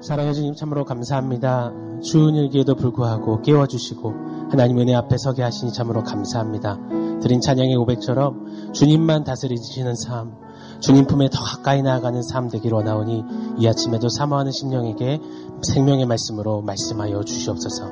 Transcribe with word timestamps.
사랑해 0.00 0.32
주님 0.32 0.54
참으로 0.54 0.84
감사합니다. 0.84 1.72
추운 2.02 2.34
일기에도 2.34 2.74
불구하고 2.74 3.40
깨워주시고 3.42 4.12
하나님 4.50 4.78
은혜 4.78 4.94
앞에 4.94 5.16
서게 5.16 5.42
하시니 5.42 5.72
참으로 5.72 6.02
감사합니다. 6.02 6.78
드린 7.22 7.40
찬양의 7.40 7.76
고백처럼 7.76 8.72
주님만 8.72 9.24
다스리시는 9.24 9.94
삶, 9.94 10.36
주님 10.80 11.06
품에 11.06 11.30
더 11.30 11.42
가까이 11.42 11.82
나아가는 11.82 12.22
삶 12.22 12.50
되길 12.50 12.74
원하오니 12.74 13.24
이 13.58 13.66
아침에도 13.66 14.08
사모하는 14.10 14.52
심령에게 14.52 15.20
생명의 15.62 16.04
말씀으로 16.04 16.60
말씀하여 16.60 17.22
주시옵소서. 17.24 17.90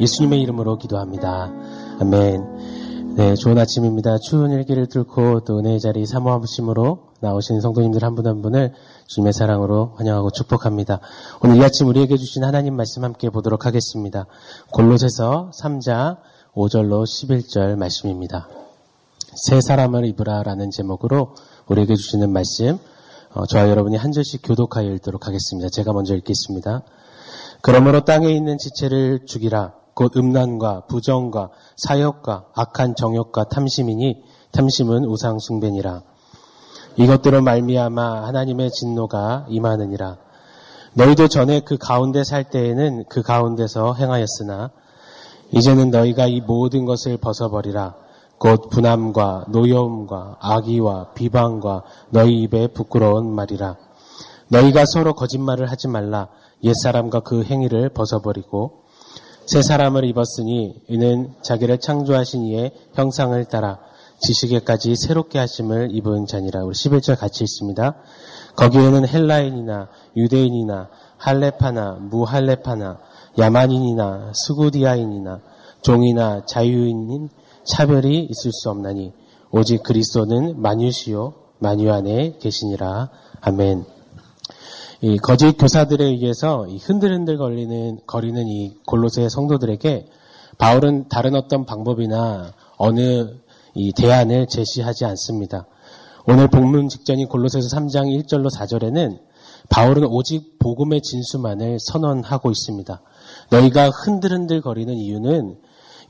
예수님의 0.00 0.40
이름으로 0.42 0.78
기도합니다. 0.78 1.52
아멘. 2.00 2.91
네, 3.14 3.34
좋은 3.34 3.58
아침입니다. 3.58 4.16
추운 4.20 4.52
일기를 4.52 4.86
뚫고 4.86 5.44
또 5.44 5.58
은혜의 5.58 5.80
자리 5.80 6.06
사모하심으로 6.06 7.08
나오신 7.20 7.60
성도님들 7.60 8.02
한분한 8.02 8.40
분을 8.40 8.72
주님의 9.06 9.34
사랑으로 9.34 9.92
환영하고 9.96 10.30
축복합니다. 10.30 11.00
오늘 11.42 11.56
이 11.58 11.62
아침 11.62 11.88
우리에게 11.88 12.16
주신 12.16 12.42
하나님 12.42 12.74
말씀 12.74 13.04
함께 13.04 13.28
보도록 13.28 13.66
하겠습니다. 13.66 14.24
골로새서 14.72 15.50
3장 15.54 16.16
5절로 16.54 17.04
11절 17.04 17.76
말씀입니다. 17.76 18.48
새 19.46 19.60
사람을 19.60 20.06
입으라라는 20.06 20.70
제목으로 20.70 21.34
우리에게 21.66 21.96
주시는 21.96 22.30
말씀 22.30 22.78
어, 23.34 23.44
저와 23.44 23.68
여러분이 23.68 23.96
한 23.98 24.12
절씩 24.12 24.40
교독하여 24.42 24.90
읽도록 24.94 25.26
하겠습니다. 25.26 25.68
제가 25.68 25.92
먼저 25.92 26.14
읽겠습니다. 26.14 26.82
그러므로 27.60 28.06
땅에 28.06 28.32
있는 28.32 28.56
지체를 28.56 29.26
죽이라 29.26 29.81
곧 29.94 30.16
음란과 30.16 30.86
부정과 30.88 31.50
사역과 31.76 32.46
악한 32.54 32.94
정욕과 32.96 33.44
탐심이니 33.44 34.22
탐심은 34.52 35.04
우상 35.04 35.38
숭배니라. 35.38 36.02
이것들로 36.96 37.42
말미암아 37.42 38.26
하나님의 38.26 38.70
진노가 38.70 39.46
임하느니라. 39.48 40.18
너희도 40.94 41.28
전에 41.28 41.60
그 41.60 41.78
가운데 41.78 42.22
살 42.22 42.44
때에는 42.44 43.04
그 43.08 43.22
가운데서 43.22 43.94
행하였으나 43.94 44.70
이제는 45.52 45.90
너희가 45.90 46.26
이 46.26 46.40
모든 46.40 46.84
것을 46.84 47.16
벗어버리라. 47.16 47.94
곧 48.38 48.70
분함과 48.70 49.46
노여움과 49.48 50.36
악의와 50.40 51.12
비방과 51.14 51.84
너희 52.10 52.42
입에 52.42 52.66
부끄러운 52.68 53.32
말이라. 53.32 53.76
너희가 54.48 54.84
서로 54.86 55.14
거짓말을 55.14 55.70
하지 55.70 55.88
말라. 55.88 56.28
옛사람과 56.64 57.20
그 57.20 57.44
행위를 57.44 57.88
벗어버리고 57.90 58.81
새 59.46 59.62
사람을 59.62 60.04
입었으니 60.04 60.82
이는 60.88 61.34
자기를 61.42 61.78
창조하신 61.78 62.44
이의 62.46 62.72
형상을 62.94 63.44
따라 63.46 63.78
지식에까지 64.20 64.94
새롭게 64.96 65.38
하심을 65.38 65.88
입은 65.92 66.26
자니라. 66.26 66.64
우리 66.64 66.74
11절 66.74 67.18
같이 67.18 67.42
있습니다. 67.42 67.94
거기에는 68.56 69.08
헬라인이나 69.08 69.88
유대인이나 70.16 70.88
할레파나 71.16 71.98
무할레파나 72.10 72.98
야만인이나 73.38 74.32
스구디아인이나 74.34 75.40
종이나 75.82 76.44
자유인인 76.46 77.28
차별이 77.64 78.24
있을 78.24 78.52
수 78.52 78.70
없나니 78.70 79.12
오직 79.50 79.82
그리스도는 79.82 80.60
만유시요 80.60 81.34
만유 81.58 81.92
안에 81.92 82.38
계시니라. 82.40 83.10
아멘. 83.40 83.91
이 85.04 85.18
거짓 85.18 85.56
교사들에 85.58 86.04
의해서 86.04 86.64
흔들흔들 86.80 87.36
걸리는 87.36 87.98
거리는 88.06 88.46
이 88.46 88.76
골로새 88.86 89.28
성도들에게 89.30 90.06
바울은 90.58 91.08
다른 91.08 91.34
어떤 91.34 91.66
방법이나 91.66 92.52
어느 92.76 93.26
이 93.74 93.92
대안을 93.94 94.46
제시하지 94.46 95.04
않습니다. 95.06 95.66
오늘 96.24 96.46
본문 96.46 96.88
직전인 96.88 97.26
골로새서 97.26 97.76
3장 97.76 98.16
1절로 98.16 98.48
4절에는 98.54 99.18
바울은 99.70 100.04
오직 100.04 100.60
복음의 100.60 101.02
진수만을 101.02 101.78
선언하고 101.80 102.52
있습니다. 102.52 103.02
너희가 103.50 103.90
흔들흔들 103.90 104.60
거리는 104.60 104.94
이유는 104.94 105.58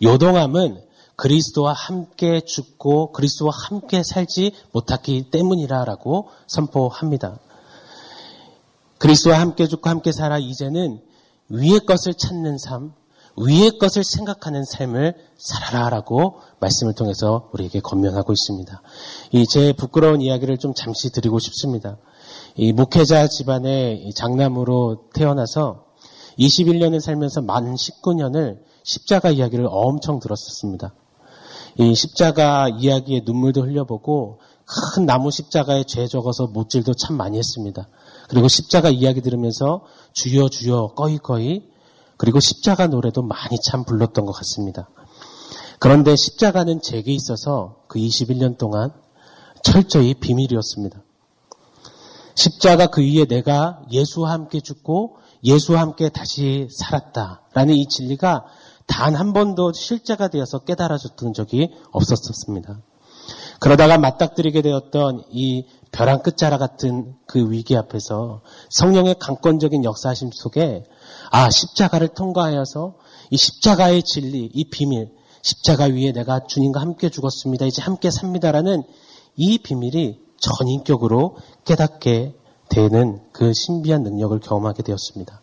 요동함은 0.02 0.82
그리스도와 1.16 1.72
함께 1.72 2.42
죽고 2.42 3.12
그리스도와 3.12 3.52
함께 3.54 4.02
살지 4.04 4.52
못했기 4.72 5.30
때문이라라고 5.30 6.28
선포합니다. 6.46 7.38
그리스도와 9.02 9.40
함께 9.40 9.66
죽고 9.66 9.90
함께 9.90 10.12
살아 10.12 10.38
이제는 10.38 11.00
위의 11.48 11.80
것을 11.80 12.14
찾는 12.14 12.56
삶, 12.58 12.92
위의 13.36 13.76
것을 13.78 14.04
생각하는 14.04 14.64
삶을 14.64 15.16
살아라라고 15.36 16.36
말씀을 16.60 16.94
통해서 16.94 17.50
우리에게 17.52 17.80
건면하고 17.80 18.32
있습니다. 18.32 18.80
이 19.32 19.44
제 19.46 19.72
부끄러운 19.72 20.20
이야기를 20.20 20.58
좀 20.58 20.72
잠시 20.72 21.10
드리고 21.10 21.40
싶습니다. 21.40 21.98
이 22.54 22.72
목회자 22.72 23.26
집안의 23.26 24.12
장남으로 24.14 25.08
태어나서 25.14 25.86
21년을 26.38 27.00
살면서 27.00 27.42
만 27.42 27.74
19년을 27.74 28.60
십자가 28.84 29.32
이야기를 29.32 29.66
엄청 29.68 30.20
들었었습니다. 30.20 30.94
이 31.78 31.94
십자가 31.96 32.68
이야기에 32.68 33.22
눈물도 33.24 33.62
흘려보고 33.62 34.38
큰 34.94 35.06
나무 35.06 35.32
십자가에 35.32 35.84
죄 35.84 36.06
적어서 36.06 36.46
못질도 36.46 36.94
참 36.94 37.16
많이 37.16 37.36
했습니다. 37.36 37.88
그리고 38.32 38.48
십자가 38.48 38.88
이야기 38.88 39.20
들으면서 39.20 39.82
주여 40.14 40.48
주여 40.48 40.94
꺼이 40.96 41.18
꺼이 41.18 41.64
그리고 42.16 42.40
십자가 42.40 42.86
노래도 42.86 43.20
많이 43.20 43.58
참 43.62 43.84
불렀던 43.84 44.24
것 44.24 44.32
같습니다. 44.32 44.88
그런데 45.78 46.16
십자가는 46.16 46.80
제게 46.80 47.12
있어서 47.12 47.82
그 47.88 47.98
21년 47.98 48.56
동안 48.56 48.90
철저히 49.62 50.14
비밀이었습니다. 50.14 51.02
십자가 52.34 52.86
그 52.86 53.02
위에 53.02 53.26
내가 53.26 53.82
예수와 53.90 54.30
함께 54.30 54.60
죽고 54.60 55.18
예수와 55.44 55.82
함께 55.82 56.08
다시 56.08 56.68
살았다라는 56.70 57.74
이 57.74 57.86
진리가 57.86 58.46
단 58.86 59.14
한 59.14 59.34
번도 59.34 59.74
실제가 59.74 60.28
되어서 60.28 60.60
깨달아졌던 60.60 61.34
적이 61.34 61.70
없었습니다. 61.90 62.80
그러다가 63.60 63.98
맞닥뜨리게 63.98 64.62
되었던 64.62 65.24
이 65.32 65.66
벼랑 65.92 66.22
끝자락 66.22 66.58
같은 66.58 67.14
그 67.26 67.50
위기 67.50 67.76
앞에서 67.76 68.40
성령의 68.70 69.16
강권적인 69.20 69.84
역사심 69.84 70.30
속에 70.32 70.84
아 71.30 71.50
십자가를 71.50 72.08
통과하여서 72.08 72.96
이 73.30 73.36
십자가의 73.36 74.02
진리, 74.02 74.50
이 74.52 74.64
비밀, 74.70 75.10
십자가 75.42 75.84
위에 75.84 76.12
내가 76.12 76.40
주님과 76.46 76.80
함께 76.80 77.10
죽었습니다. 77.10 77.66
이제 77.66 77.82
함께 77.82 78.10
삽니다라는 78.10 78.84
이 79.36 79.58
비밀이 79.58 80.18
전인격으로 80.38 81.36
깨닫게 81.64 82.36
되는 82.68 83.20
그 83.32 83.52
신비한 83.52 84.02
능력을 84.02 84.38
경험하게 84.40 84.82
되었습니다. 84.82 85.40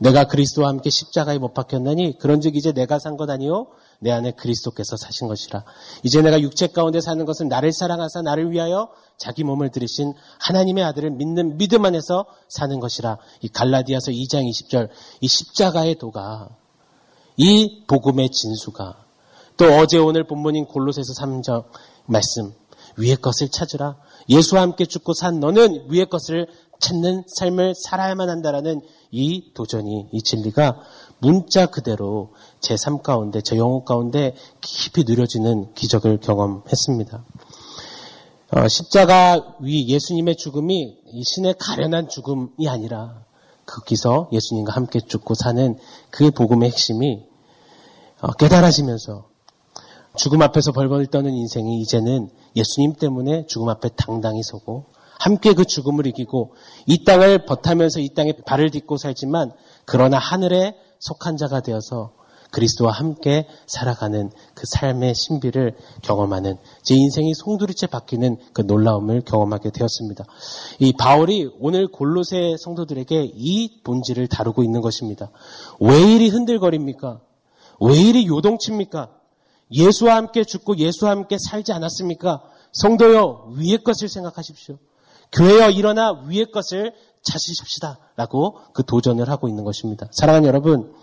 내가 0.00 0.24
그리스도와 0.24 0.68
함께 0.68 0.90
십자가에 0.90 1.38
못 1.38 1.54
박혔나니 1.54 2.18
그런즉 2.18 2.56
이제 2.56 2.72
내가 2.72 2.98
산 2.98 3.16
것 3.16 3.30
아니요 3.30 3.68
내 4.02 4.10
안에 4.10 4.32
그리스도께서 4.32 4.96
사신 4.96 5.28
것이라. 5.28 5.64
이제 6.02 6.20
내가 6.20 6.40
육체 6.40 6.66
가운데 6.66 7.00
사는 7.00 7.24
것은 7.24 7.48
나를 7.48 7.72
사랑하사 7.72 8.22
나를 8.22 8.50
위하여 8.50 8.90
자기 9.16 9.44
몸을 9.44 9.70
들이신 9.70 10.12
하나님의 10.40 10.82
아들을 10.84 11.10
믿는 11.12 11.56
믿음 11.56 11.84
안에서 11.84 12.26
사는 12.48 12.80
것이라. 12.80 13.18
이 13.42 13.48
갈라디아서 13.48 14.10
2장 14.10 14.42
20절 14.50 14.88
이 15.20 15.28
십자가의 15.28 15.94
도가 15.96 16.48
이 17.36 17.84
복음의 17.86 18.30
진수가 18.30 18.96
또 19.56 19.66
어제 19.76 19.98
오늘 19.98 20.26
본문인 20.26 20.64
골로새서 20.64 21.12
3장 21.14 21.64
말씀 22.06 22.52
위의 22.96 23.16
것을 23.16 23.48
찾으라. 23.50 23.96
예수와 24.28 24.62
함께 24.62 24.84
죽고 24.84 25.14
산 25.14 25.38
너는 25.38 25.86
위의 25.90 26.06
것을 26.06 26.48
찾는 26.80 27.24
삶을 27.28 27.74
살아야만 27.76 28.28
한다라는 28.28 28.80
이 29.12 29.52
도전이 29.54 30.08
이 30.12 30.22
진리가 30.22 30.80
문자 31.22 31.66
그대로 31.66 32.34
제 32.60 32.74
삶 32.76 33.00
가운데 33.00 33.40
제 33.40 33.56
영혼 33.56 33.84
가운데 33.84 34.34
깊이 34.60 35.04
누려지는 35.04 35.72
기적을 35.74 36.18
경험했습니다. 36.18 37.24
어, 38.54 38.68
십자가 38.68 39.56
위 39.60 39.88
예수님의 39.88 40.36
죽음이 40.36 40.98
이 41.06 41.22
신의 41.24 41.54
가련한 41.58 42.08
죽음이 42.08 42.68
아니라 42.68 43.24
거기서 43.66 44.30
예수님과 44.32 44.72
함께 44.72 44.98
죽고 45.00 45.34
사는 45.34 45.78
그 46.10 46.32
복음의 46.32 46.70
핵심이 46.70 47.22
어, 48.20 48.32
깨달아지면서 48.32 49.28
죽음 50.16 50.42
앞에서 50.42 50.72
벌벌 50.72 51.06
떠는 51.06 51.32
인생이 51.32 51.80
이제는 51.80 52.30
예수님 52.56 52.94
때문에 52.94 53.46
죽음 53.46 53.68
앞에 53.68 53.90
당당히 53.96 54.42
서고 54.42 54.86
함께 55.20 55.54
그 55.54 55.64
죽음을 55.64 56.06
이기고 56.08 56.54
이 56.86 57.04
땅을 57.04 57.46
버타면서 57.46 58.00
이 58.00 58.08
땅에 58.08 58.32
발을 58.44 58.70
딛고 58.70 58.96
살지만 58.96 59.52
그러나 59.84 60.18
하늘에 60.18 60.74
속한 61.02 61.36
자가 61.36 61.60
되어서 61.60 62.12
그리스도와 62.52 62.92
함께 62.92 63.48
살아가는 63.66 64.30
그 64.54 64.64
삶의 64.66 65.14
신비를 65.14 65.74
경험하는 66.02 66.58
제 66.82 66.94
인생이 66.94 67.34
송두리째 67.34 67.86
바뀌는 67.88 68.36
그 68.52 68.60
놀라움을 68.60 69.22
경험하게 69.22 69.70
되었습니다. 69.70 70.24
이 70.78 70.92
바울이 70.92 71.50
오늘 71.60 71.88
골로새 71.88 72.56
성도들에게 72.58 73.32
이 73.34 73.80
본질을 73.82 74.28
다루고 74.28 74.62
있는 74.62 74.80
것입니다. 74.82 75.30
왜 75.80 75.98
이리 75.98 76.28
흔들거립니까? 76.28 77.20
왜 77.80 77.98
이리 77.98 78.26
요동칩니까? 78.26 79.10
예수와 79.72 80.16
함께 80.16 80.44
죽고 80.44 80.76
예수와 80.76 81.10
함께 81.10 81.38
살지 81.38 81.72
않았습니까? 81.72 82.42
성도여 82.72 83.54
위의 83.56 83.82
것을 83.82 84.08
생각하십시오. 84.08 84.76
교회여 85.32 85.70
일어나 85.70 86.12
위의 86.26 86.50
것을 86.50 86.92
찾으십시다. 87.22 87.98
라고 88.16 88.58
그 88.72 88.84
도전을 88.84 89.28
하고 89.28 89.48
있는 89.48 89.64
것입니다. 89.64 90.08
사랑하는 90.12 90.48
여러분, 90.48 90.94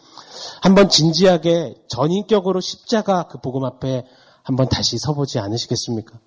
한번 0.61 0.89
진지하게 0.89 1.75
전인격으로 1.87 2.59
십자가 2.59 3.27
그 3.27 3.39
복음 3.39 3.63
앞에 3.63 4.05
한번 4.43 4.67
다시 4.67 4.97
서보지 4.97 5.39
않으시겠습니까? 5.39 6.19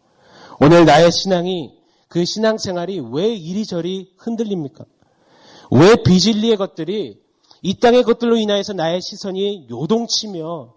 오늘 0.60 0.84
나의 0.84 1.10
신앙이 1.10 1.74
그 2.08 2.24
신앙생활이 2.24 3.00
왜 3.12 3.34
이리저리 3.34 4.14
흔들립니까? 4.18 4.84
왜 5.72 5.96
비진리의 6.02 6.56
것들이 6.56 7.20
이 7.62 7.80
땅의 7.80 8.02
것들로 8.02 8.36
인하여서 8.36 8.74
나의 8.74 9.00
시선이 9.00 9.68
요동치며 9.70 10.74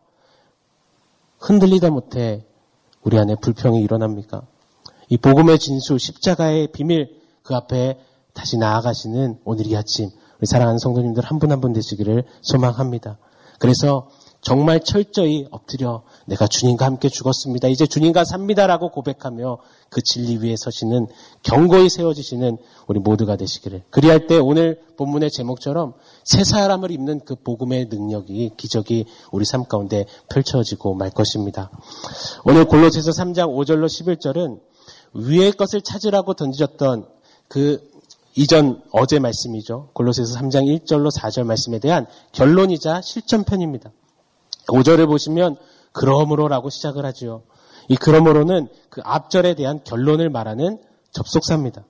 흔들리다 1.40 1.90
못해 1.90 2.46
우리 3.04 3.20
안에 3.20 3.36
불평이 3.42 3.82
일어납니까? 3.82 4.48
이 5.10 5.18
복음의 5.18 5.60
진수, 5.60 5.98
십자가의 5.98 6.72
비밀 6.72 7.22
그 7.44 7.54
앞에 7.54 8.00
다시 8.36 8.58
나아가시는 8.58 9.40
오늘 9.46 9.66
이 9.66 9.76
아침 9.76 10.12
우리 10.38 10.46
사랑하는 10.46 10.78
성도님들 10.78 11.24
한분 11.24 11.52
한 11.52 11.62
분 11.62 11.74
되시기를 11.74 12.26
소망합니다. 12.42 13.18
그래서 13.58 14.10
정말 14.42 14.80
철저히 14.84 15.48
엎드려 15.50 16.04
내가 16.28 16.46
주님과 16.46 16.86
함께 16.86 17.10
죽었습니다. 17.10 17.68
이제 17.68 17.88
주님과 17.88 18.26
삽니다라고 18.26 18.92
고백하며 18.92 19.58
그 19.90 20.02
진리 20.04 20.38
위에 20.38 20.56
서시는 20.56 21.08
경고히 21.42 21.90
세워지시는 21.90 22.58
우리 22.86 23.00
모두가 23.00 23.38
되시기를. 23.38 23.84
그리할 23.90 24.28
때 24.28 24.38
오늘 24.38 24.80
본문의 24.98 25.32
제목처럼 25.32 25.94
새 26.24 26.44
사람을 26.44 26.92
입는 26.92 27.22
그 27.26 27.36
복음의 27.36 27.86
능력이 27.90 28.52
기적이 28.56 29.06
우리 29.32 29.46
삶 29.46 29.66
가운데 29.66 30.06
펼쳐지고 30.30 30.94
말 30.94 31.10
것입니다. 31.10 31.72
오늘 32.44 32.66
골로새서 32.66 33.12
3장 33.12 33.48
5절로 33.48 33.88
11절은 33.88 34.60
위의 35.14 35.54
것을 35.54 35.82
찾으라고 35.82 36.36
던져졌던 36.36 37.08
그 37.48 37.95
이전 38.36 38.82
어제 38.92 39.20
말씀이죠. 39.20 39.90
골로새서 39.94 40.38
3장 40.40 40.66
1절로 40.66 41.10
4절 41.16 41.46
말씀에 41.46 41.80
대한 41.80 42.06
결론이자 42.34 43.02
실천편입니다. 43.02 43.92
5절을 44.68 45.08
보시면 45.08 45.56
그러므로라고 45.94 46.70
시작을 46.70 47.06
하지요. 47.06 47.44
이 47.88 47.96
그러므로는 47.96 48.68
그 48.90 49.02
앞절에 49.04 49.54
대한 49.56 49.82
결론을 49.84 50.30
말하는 50.30 50.80
접속사입니다. 51.12 51.86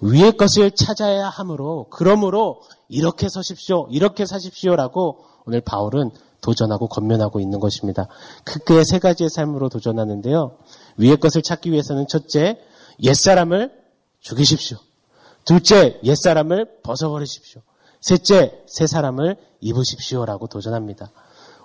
위의 0.00 0.36
것을 0.36 0.72
찾아야 0.72 1.28
하므로 1.28 1.86
그러므로 1.90 2.62
이렇게 2.88 3.28
서십시오. 3.28 3.86
이렇게 3.90 4.26
사십시오라고 4.26 5.24
오늘 5.46 5.60
바울은 5.60 6.10
도전하고 6.40 6.88
건면하고 6.88 7.38
있는 7.38 7.60
것입니다. 7.60 8.08
크게 8.44 8.82
세 8.82 8.98
가지의 8.98 9.30
삶으로 9.30 9.68
도전하는데요. 9.68 10.56
위의 10.96 11.18
것을 11.18 11.42
찾기 11.42 11.70
위해서는 11.70 12.08
첫째, 12.08 12.58
옛사람을 13.00 13.70
죽이십시오. 14.20 14.78
둘째, 15.44 15.98
옛사람을 16.04 16.82
벗어버리십시오. 16.82 17.62
셋째, 18.00 18.62
새 18.66 18.86
사람을 18.86 19.36
입으십시오라고 19.60 20.46
도전합니다. 20.48 21.10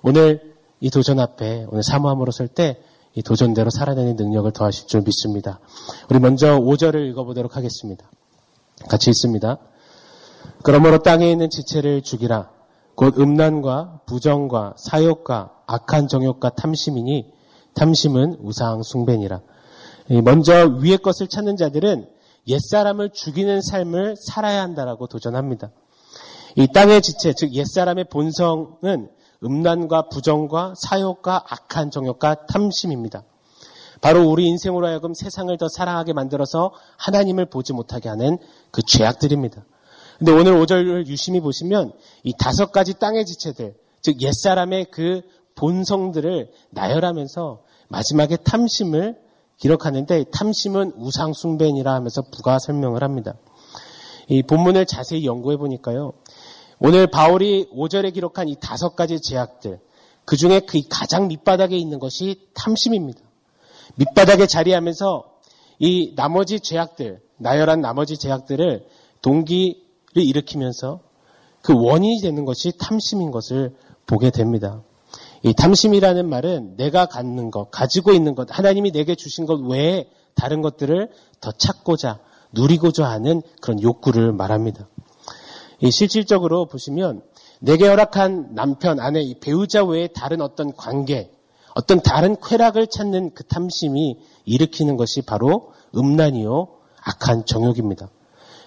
오늘 0.02 0.56
이 0.80 0.90
도전 0.90 1.20
앞에 1.20 1.68
오늘 1.70 1.84
사모함으로 1.84 2.32
설 2.32 2.48
때 2.48 2.78
이 3.18 3.24
도전대로 3.24 3.72
살아내는 3.72 4.16
능력을 4.16 4.52
더하실 4.52 4.86
줄 4.86 5.02
믿습니다. 5.02 5.60
우리 6.08 6.20
먼저 6.20 6.60
5절을 6.60 7.10
읽어보도록 7.10 7.58
하겠습니다. 7.58 8.06
같이 8.88 9.10
읽습니다. 9.10 9.58
그러므로 10.62 11.00
땅에 11.00 11.32
있는 11.32 11.50
지체를 11.50 12.04
죽이라. 12.04 12.52
곧 12.94 13.18
음란과 13.18 14.02
부정과 14.06 14.76
사욕과 14.78 15.52
악한 15.66 16.08
정욕과 16.08 16.52
탐심이니 16.52 17.34
탐심은 17.74 18.38
우상 18.44 18.84
숭배니라. 18.84 19.42
먼저 20.24 20.66
위의 20.80 21.00
것을 21.00 21.28
찾는 21.28 21.58
자들은 21.58 22.08
옛사람을 22.48 23.12
죽이는 23.12 23.62
삶을 23.62 24.16
살아야 24.18 24.62
한다라고 24.62 25.08
도전합니다. 25.08 25.72
이 26.56 26.68
땅의 26.74 27.02
지체, 27.02 27.34
즉 27.34 27.54
옛사람의 27.54 28.06
본성은 28.06 29.10
음란과 29.44 30.10
부정과 30.10 30.74
사욕과 30.76 31.46
악한 31.48 31.92
정욕과 31.92 32.48
탐심입니다. 32.48 33.24
바로 34.02 34.28
우리 34.30 34.48
인생으로 34.48 34.88
하여금 34.88 35.14
세상을 35.14 35.56
더 35.58 35.68
사랑하게 35.70 36.14
만들어서 36.14 36.72
하나님을 36.98 37.46
보지 37.48 37.74
못하게 37.74 38.10
하는 38.10 38.38
그 38.72 38.82
죄악들입니다. 38.82 39.66
근데 40.18 40.32
오늘 40.32 40.54
5절을 40.54 41.08
유심히 41.08 41.40
보시면 41.40 41.94
이 42.24 42.34
다섯 42.38 42.72
가지 42.72 42.98
땅의 42.98 43.26
지체들, 43.26 43.76
즉 44.02 44.22
옛사람의 44.22 44.88
그 44.92 45.22
본성들을 45.56 46.52
나열하면서 46.72 47.64
마지막에 47.90 48.38
탐심을 48.38 49.18
기록하는데 49.58 50.26
탐심은 50.32 50.94
우상숭배니라 50.98 51.94
하면서 51.94 52.22
부가 52.22 52.60
설명을 52.60 53.04
합니다. 53.04 53.36
이 54.28 54.44
본문을 54.44 54.86
자세히 54.86 55.26
연구해 55.26 55.58
보니까요. 55.58 56.14
오늘 56.80 57.08
바울이 57.08 57.70
5절에 57.74 58.14
기록한 58.14 58.50
이 58.50 58.56
다섯 58.60 58.96
가지 58.96 59.20
제약들, 59.20 59.80
그 60.26 60.36
중에 60.36 60.60
그 60.60 60.80
가장 60.90 61.28
밑바닥에 61.28 61.76
있는 61.76 62.00
것이 62.00 62.50
탐심입니다. 62.54 63.20
밑바닥에 63.96 64.46
자리하면서 64.46 65.24
이 65.80 66.14
나머지 66.16 66.60
제약들, 66.60 67.22
나열한 67.38 67.82
나머지 67.82 68.18
제약들을 68.18 68.86
동기를 69.22 69.78
일으키면서 70.16 71.00
그 71.62 71.74
원인이 71.74 72.22
되는 72.22 72.46
것이 72.46 72.74
탐심인 72.78 73.32
것을 73.32 73.76
보게 74.06 74.30
됩니다. 74.30 74.84
이 75.44 75.54
탐심이라는 75.54 76.28
말은 76.28 76.78
내가 76.78 77.06
갖는 77.06 77.52
것, 77.52 77.70
가지고 77.72 78.12
있는 78.12 78.36
것, 78.36 78.48
하나님이 78.50 78.92
내게 78.92 79.16
주신 79.16 79.46
것 79.46 79.60
외에 79.62 80.10
다른 80.36 80.62
것들을 80.62 81.10
더 81.42 81.52
찾고자, 81.52 82.20
누리고자 82.52 83.08
하는 83.08 83.42
그런 83.62 83.82
욕구를 83.82 84.32
말합니다. 84.34 84.88
실질적으로 85.92 86.66
보시면 86.66 87.22
내게 87.60 87.88
허락한 87.88 88.54
남편, 88.54 89.00
아내, 89.00 89.22
이 89.22 89.40
배우자 89.40 89.84
외에 89.84 90.08
다른 90.08 90.42
어떤 90.42 90.76
관계, 90.76 91.32
어떤 91.76 92.02
다른 92.02 92.36
쾌락을 92.42 92.88
찾는 92.88 93.34
그 93.34 93.44
탐심이 93.44 94.20
일으키는 94.46 94.98
것이 94.98 95.22
바로 95.22 95.74
음란이요, 95.96 96.68
악한 97.04 97.46
정욕입니다. 97.46 98.10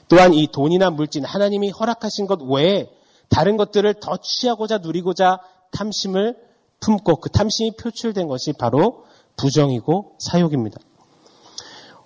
또한 0.08 0.34
이 0.34 0.48
돈이나 0.50 0.90
물질, 0.90 1.24
하나님이 1.24 1.70
허락하신 1.70 2.26
것 2.26 2.40
외에 2.42 2.90
다른 3.28 3.56
것들을 3.56 3.94
더 3.94 4.16
취하고자 4.16 4.78
누리고자 4.78 5.40
탐심을 5.70 6.36
품고 6.80 7.16
그 7.16 7.30
탐심이 7.30 7.76
표출된 7.76 8.26
것이 8.26 8.52
바로 8.52 9.04
부정이고 9.36 10.16
사욕입니다. 10.18 10.78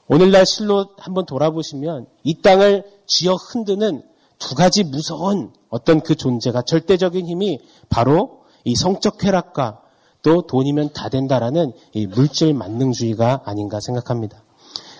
오늘날 0.06 0.44
실로 0.46 0.88
한번 0.98 1.24
돌아보시면 1.24 2.06
이 2.24 2.42
땅을 2.42 2.84
지어 3.06 3.34
흔드는 3.34 4.02
두 4.38 4.54
가지 4.54 4.84
무서운 4.84 5.52
어떤 5.70 6.00
그 6.00 6.14
존재가 6.14 6.62
절대적인 6.62 7.26
힘이 7.26 7.60
바로 7.88 8.44
이 8.64 8.74
성적 8.74 9.18
쾌락과 9.18 9.80
또 10.22 10.42
돈이면 10.42 10.92
다 10.92 11.08
된다라는 11.08 11.72
이 11.92 12.06
물질 12.06 12.54
만능주의가 12.54 13.42
아닌가 13.44 13.80
생각합니다. 13.80 14.42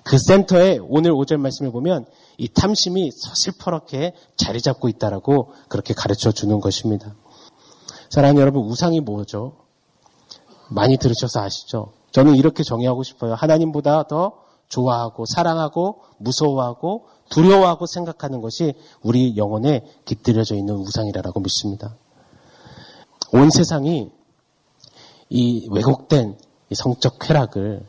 그 0.05 0.19
센터에 0.19 0.79
오늘 0.83 1.13
5절 1.13 1.39
말씀을 1.39 1.73
보면 1.73 2.05
이 2.37 2.49
탐심이 2.49 3.11
서슬퍼렇게 3.11 4.15
자리 4.37 4.61
잡고 4.61 4.89
있다라고 4.89 5.53
그렇게 5.69 5.95
가르쳐 5.95 6.31
주는 6.31 6.61
것입니다. 6.61 7.15
사랑하는 8.11 8.41
여러분, 8.41 8.63
우상이 8.63 9.01
뭐죠? 9.01 9.64
많이 10.75 10.97
들으셔서 10.97 11.41
아시죠? 11.41 11.93
저는 12.11 12.35
이렇게 12.35 12.63
정의하고 12.65 13.05
싶어요. 13.05 13.35
하나님보다 13.35 14.05
더 14.09 14.33
좋아하고 14.69 15.25
사랑하고 15.27 16.01
무서워하고 16.19 17.07
두려워하고 17.31 17.87
생각하는 17.87 18.41
것이 18.41 18.75
우리 19.03 19.37
영혼에 19.37 19.87
깃들여져 20.05 20.57
있는 20.57 20.75
우상이라고 20.75 21.41
믿습니다. 21.41 21.95
온 23.33 23.51
세상이 23.51 24.11
이 25.31 25.69
왜곡된 25.71 26.39
이 26.71 26.75
성적 26.75 27.19
쾌락을 27.21 27.87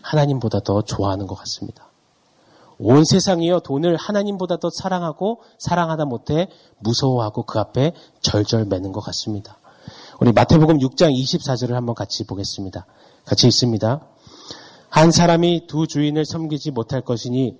하나님보다 0.00 0.60
더 0.60 0.82
좋아하는 0.82 1.26
것 1.26 1.34
같습니다. 1.34 1.88
온 2.78 3.04
세상이요 3.04 3.60
돈을 3.60 3.96
하나님보다 3.96 4.58
더 4.58 4.70
사랑하고 4.72 5.42
사랑하다 5.58 6.04
못해 6.04 6.48
무서워하고 6.78 7.42
그 7.42 7.58
앞에 7.58 7.92
절절 8.20 8.66
매는 8.66 8.92
것 8.92 9.00
같습니다. 9.00 9.57
우리 10.20 10.32
마태복음 10.32 10.78
6장 10.78 11.12
24절을 11.14 11.72
한번 11.72 11.94
같이 11.94 12.24
보겠습니다. 12.24 12.86
같이 13.24 13.46
있습니다. 13.46 14.00
한 14.88 15.10
사람이 15.10 15.66
두 15.66 15.86
주인을 15.86 16.24
섬기지 16.24 16.70
못할 16.70 17.02
것이니 17.02 17.56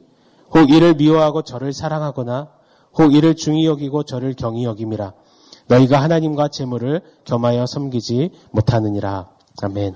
혹 0.50 0.70
이를 0.70 0.94
미워하고 0.94 1.42
저를 1.42 1.73
사랑하거나 1.73 2.49
혹 2.99 3.14
이를 3.14 3.37
중히 3.37 3.66
여기고 3.66 4.04
저를 4.04 4.35
경히 4.35 4.64
여김이라. 4.64 5.12
너희가 5.68 6.00
하나님과 6.02 6.49
재물을 6.49 7.02
겸하여 7.25 7.66
섬기지 7.66 8.30
못하느니라. 8.50 9.28
아멘. 9.62 9.94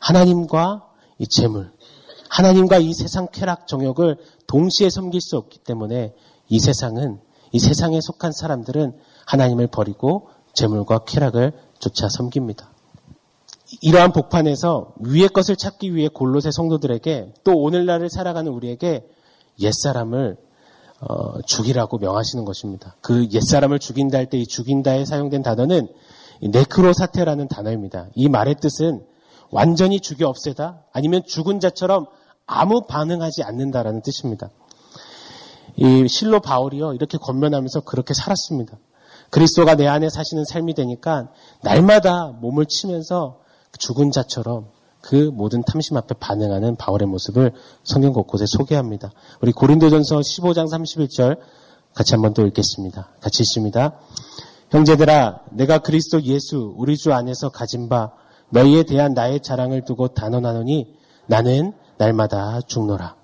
하나님과 0.00 0.84
이 1.18 1.26
재물, 1.26 1.72
하나님과 2.28 2.78
이 2.78 2.92
세상 2.92 3.28
쾌락 3.32 3.66
정욕을 3.66 4.18
동시에 4.46 4.90
섬길 4.90 5.20
수 5.20 5.36
없기 5.36 5.60
때문에 5.60 6.14
이 6.48 6.58
세상은 6.58 7.20
이 7.52 7.58
세상에 7.58 8.00
속한 8.00 8.32
사람들은 8.32 8.92
하나님을 9.26 9.68
버리고 9.68 10.28
재물과 10.54 11.04
쾌락을 11.04 11.52
쫓아 11.84 12.08
섬깁니다. 12.08 12.70
이러한 13.82 14.12
복판에서 14.12 14.94
위의 15.00 15.28
것을 15.28 15.56
찾기 15.56 15.94
위해 15.94 16.08
골로새 16.08 16.50
성도들에게 16.50 17.34
또 17.44 17.52
오늘날을 17.60 18.08
살아가는 18.08 18.50
우리에게 18.50 19.06
옛사람을 19.60 20.36
어, 21.00 21.42
죽이라고 21.42 21.98
명하시는 21.98 22.44
것입니다. 22.46 22.96
그 23.02 23.28
옛사람을 23.30 23.78
죽인다 23.78 24.16
할 24.16 24.26
때 24.30 24.38
이 24.38 24.46
죽인다에 24.46 25.04
사용된 25.04 25.42
단어는 25.42 25.88
네크로 26.40 26.94
사태라는 26.94 27.48
단어입니다. 27.48 28.08
이 28.14 28.28
말의 28.28 28.56
뜻은 28.60 29.04
완전히 29.50 30.00
죽여 30.00 30.28
없애다 30.28 30.84
아니면 30.92 31.22
죽은 31.26 31.60
자처럼 31.60 32.06
아무 32.46 32.82
반응하지 32.86 33.42
않는다라는 33.42 34.00
뜻입니다. 34.00 34.48
이 35.76 36.08
실로 36.08 36.40
바울이요 36.40 36.94
이렇게 36.94 37.18
권면하면서 37.18 37.80
그렇게 37.80 38.14
살았습니다. 38.14 38.78
그리스도가 39.34 39.74
내 39.74 39.88
안에 39.88 40.10
사시는 40.10 40.44
삶이 40.44 40.74
되니까 40.74 41.28
날마다 41.60 42.28
몸을 42.40 42.66
치면서 42.66 43.40
죽은 43.76 44.12
자처럼 44.12 44.68
그 45.00 45.32
모든 45.34 45.64
탐심 45.64 45.96
앞에 45.96 46.14
반응하는 46.20 46.76
바울의 46.76 47.08
모습을 47.08 47.50
성경 47.82 48.12
곳곳에 48.12 48.44
소개합니다. 48.46 49.10
우리 49.40 49.50
고린도전서 49.50 50.20
15장 50.20 50.70
31절 50.70 51.38
같이 51.94 52.14
한번 52.14 52.32
또 52.32 52.46
읽겠습니다. 52.46 53.08
같이 53.20 53.42
읽습니다. 53.42 53.98
형제들아 54.70 55.40
내가 55.50 55.78
그리스도 55.78 56.22
예수 56.22 56.72
우리 56.76 56.96
주 56.96 57.12
안에서 57.12 57.48
가진 57.48 57.88
바 57.88 58.12
너희에 58.50 58.84
대한 58.84 59.14
나의 59.14 59.40
자랑을 59.40 59.84
두고 59.84 60.14
단언하노니 60.14 60.94
나는 61.26 61.72
날마다 61.98 62.60
죽노라. 62.68 63.16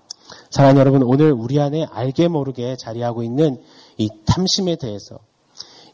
사랑하는 0.50 0.80
여러분 0.80 1.04
오늘 1.04 1.30
우리 1.30 1.60
안에 1.60 1.86
알게 1.88 2.26
모르게 2.26 2.74
자리하고 2.76 3.22
있는 3.22 3.62
이 3.96 4.08
탐심에 4.26 4.74
대해서 4.74 5.20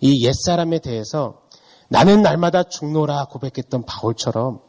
이 0.01 0.27
옛사람에 0.27 0.79
대해서 0.81 1.43
나는 1.89 2.23
날마다 2.23 2.65
죽노라 2.65 3.27
고백했던 3.27 3.85
바울처럼 3.85 4.61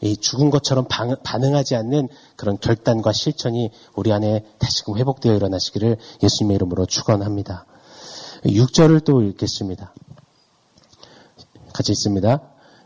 이 0.00 0.16
죽은 0.16 0.50
것처럼 0.50 0.86
반응하지 1.24 1.76
않는 1.76 2.08
그런 2.36 2.58
결단과 2.58 3.12
실천이 3.12 3.70
우리 3.94 4.12
안에 4.12 4.44
다시금 4.58 4.98
회복되어 4.98 5.34
일어나시기를 5.34 5.96
예수님의 6.22 6.56
이름으로 6.56 6.84
축원합니다. 6.84 7.64
6절을 8.44 9.04
또 9.04 9.22
읽겠습니다. 9.22 9.94
같이 11.72 11.92
있습니다. 11.92 12.40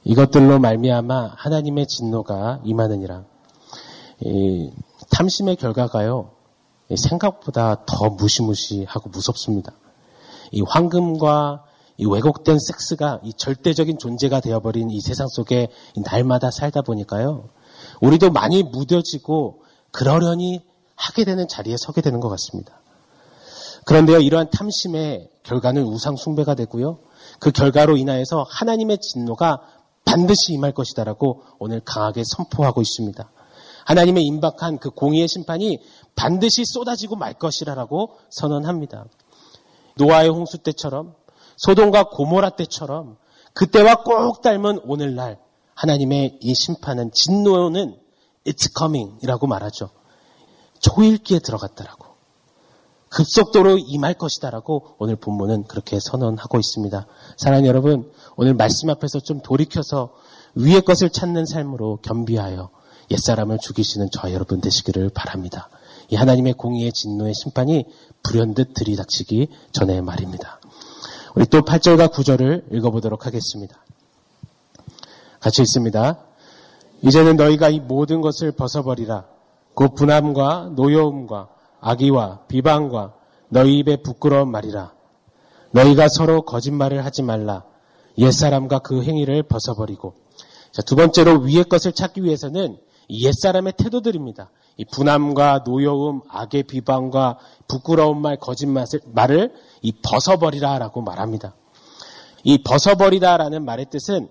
이것들로 0.04 0.60
말미암아 0.60 1.34
하나님의 1.36 1.88
진노가 1.88 2.60
임하느니라. 2.64 3.24
이 4.20 4.70
탐심의 5.10 5.56
결과가요. 5.56 6.30
생각보다 6.96 7.84
더 7.84 8.10
무시무시하고 8.10 9.10
무섭습니다. 9.10 9.72
이 10.52 10.62
황금과 10.66 11.64
이 11.96 12.06
왜곡된 12.06 12.58
섹스가 12.58 13.20
이 13.24 13.32
절대적인 13.34 13.98
존재가 13.98 14.40
되어버린 14.40 14.90
이 14.90 15.00
세상 15.00 15.26
속에 15.28 15.68
날마다 16.10 16.50
살다 16.50 16.82
보니까요. 16.82 17.50
우리도 18.00 18.30
많이 18.30 18.62
무뎌지고 18.62 19.62
그러려니 19.90 20.62
하게 20.94 21.24
되는 21.24 21.48
자리에 21.48 21.76
서게 21.78 22.00
되는 22.00 22.20
것 22.20 22.28
같습니다. 22.28 22.80
그런데요, 23.84 24.18
이러한 24.18 24.50
탐심의 24.50 25.30
결과는 25.42 25.82
우상 25.84 26.16
숭배가 26.16 26.54
되고요. 26.54 26.98
그 27.40 27.50
결과로 27.50 27.96
인하여서 27.96 28.44
하나님의 28.48 28.98
진노가 28.98 29.62
반드시 30.04 30.52
임할 30.52 30.72
것이다라고 30.72 31.42
오늘 31.58 31.80
강하게 31.80 32.22
선포하고 32.24 32.82
있습니다. 32.82 33.30
하나님의 33.86 34.24
임박한 34.24 34.78
그 34.78 34.90
공의의 34.90 35.28
심판이 35.28 35.80
반드시 36.14 36.62
쏟아지고 36.64 37.16
말 37.16 37.34
것이라라고 37.34 38.18
선언합니다. 38.30 39.06
노아의 39.98 40.30
홍수 40.30 40.58
때처럼 40.58 41.14
소돔과 41.56 42.10
고모라 42.10 42.50
때처럼 42.50 43.18
그때와 43.52 44.02
꼭 44.04 44.40
닮은 44.40 44.80
오늘날 44.84 45.38
하나님의 45.74 46.38
이 46.40 46.54
심판은 46.54 47.12
진노는 47.12 47.96
it's 48.46 48.70
coming이라고 48.76 49.46
말하죠. 49.46 49.90
초일기에 50.80 51.40
들어갔다라고. 51.40 52.06
급속도로 53.10 53.78
임할 53.78 54.14
것이다라고 54.14 54.96
오늘 54.98 55.16
본문은 55.16 55.64
그렇게 55.64 55.98
선언하고 55.98 56.58
있습니다. 56.58 57.06
사랑하는 57.36 57.68
여러분, 57.68 58.10
오늘 58.36 58.54
말씀 58.54 58.90
앞에서 58.90 59.20
좀 59.20 59.40
돌이켜서 59.40 60.14
위의 60.54 60.82
것을 60.82 61.10
찾는 61.10 61.46
삶으로 61.46 61.98
겸비하여 62.02 62.70
옛사람을 63.10 63.58
죽이시는 63.58 64.08
저 64.12 64.30
여러분 64.32 64.60
되시기를 64.60 65.10
바랍니다. 65.10 65.70
이 66.10 66.16
하나님의 66.16 66.54
공의의 66.54 66.92
진노의 66.92 67.34
심판이 67.34 67.84
불현듯 68.22 68.74
들이닥치기 68.74 69.48
전에 69.72 70.00
말입니다. 70.00 70.60
우리 71.34 71.46
또 71.46 71.60
8절과 71.60 72.10
9절을 72.12 72.74
읽어보도록 72.74 73.26
하겠습니다. 73.26 73.76
같이 75.40 75.62
읽습니다. 75.62 76.18
이제는 77.02 77.36
너희가 77.36 77.68
이 77.68 77.78
모든 77.78 78.20
것을 78.20 78.52
벗어버리라. 78.52 79.26
곧 79.74 79.94
분함과 79.94 80.72
노여움과 80.74 81.48
악의와 81.80 82.40
비방과 82.48 83.14
너희 83.50 83.78
입에 83.78 83.96
부끄러운 84.02 84.50
말이라. 84.50 84.92
너희가 85.70 86.08
서로 86.08 86.42
거짓말을 86.42 87.04
하지 87.04 87.22
말라. 87.22 87.64
옛사람과 88.16 88.80
그 88.80 89.04
행위를 89.04 89.44
벗어버리고. 89.44 90.14
자, 90.72 90.82
두 90.82 90.96
번째로 90.96 91.40
위의 91.40 91.64
것을 91.64 91.92
찾기 91.92 92.24
위해서는 92.24 92.78
옛사람의 93.10 93.74
태도들입니다. 93.76 94.50
이 94.78 94.84
분함과 94.84 95.64
노여움, 95.66 96.22
악의 96.28 96.62
비방과 96.62 97.38
부끄러운 97.66 98.22
말, 98.22 98.36
거짓말을 98.38 99.52
이 99.82 99.92
벗어버리라라고 100.02 101.02
말합니다. 101.02 101.54
이 102.44 102.62
벗어버리다라는 102.62 103.64
말의 103.64 103.86
뜻은 103.90 104.28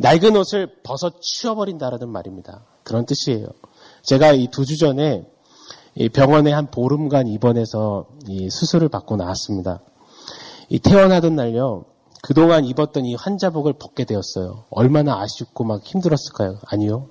낡은 0.00 0.36
옷을 0.36 0.82
벗어 0.82 1.12
치워버린다라는 1.20 2.08
말입니다. 2.10 2.66
그런 2.82 3.06
뜻이에요. 3.06 3.46
제가 4.02 4.32
이 4.32 4.48
두 4.48 4.64
주 4.64 4.76
전에 4.76 5.24
병원에 6.12 6.52
한 6.52 6.70
보름간 6.70 7.28
입원해서 7.28 8.06
수술을 8.50 8.88
받고 8.88 9.16
나왔습니다. 9.16 9.80
이 10.68 10.80
태어나던 10.80 11.36
날요, 11.36 11.84
그동안 12.22 12.64
입었던 12.64 13.06
이 13.06 13.14
환자복을 13.14 13.74
벗게 13.74 14.04
되었어요. 14.04 14.64
얼마나 14.70 15.20
아쉽고 15.22 15.62
막 15.64 15.82
힘들었을까요? 15.84 16.58
아니요. 16.66 17.08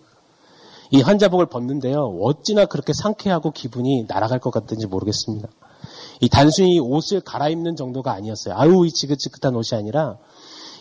이 0.95 1.01
환자복을 1.01 1.47
벗는데요. 1.47 2.17
어찌나 2.21 2.65
그렇게 2.65 2.93
상쾌하고 2.93 3.51
기분이 3.51 4.05
날아갈 4.07 4.39
것 4.39 4.51
같은지 4.51 4.87
모르겠습니다. 4.87 5.49
이 6.21 6.29
단순히 6.29 6.79
옷을 6.79 7.19
갈아입는 7.19 7.75
정도가 7.75 8.13
아니었어요. 8.13 8.55
아우, 8.55 8.85
이 8.85 8.91
지긋지긋한 8.91 9.55
옷이 9.55 9.77
아니라 9.77 10.17